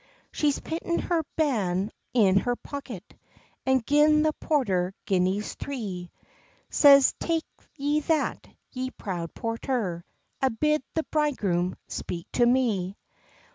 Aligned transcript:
She's 0.31 0.59
pitten 0.59 0.97
her 0.97 1.23
ban 1.35 1.91
in 2.15 2.37
her 2.39 2.55
pocket, 2.55 3.03
An 3.67 3.83
gin 3.85 4.23
the 4.23 4.33
porter 4.33 4.95
guineas 5.05 5.53
three; 5.53 6.09
Says, 6.71 7.13
"Take 7.19 7.45
ye 7.77 7.99
that, 7.99 8.47
ye 8.71 8.89
proud 8.89 9.35
porter, 9.35 10.03
An 10.41 10.57
bid 10.59 10.81
the 10.95 11.03
bridegroom 11.11 11.75
speak 11.87 12.25
to 12.31 12.45
me." 12.47 12.97